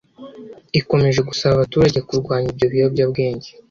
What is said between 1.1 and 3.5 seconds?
gusaba abaturage kurwanya ibyo biyobyabwenge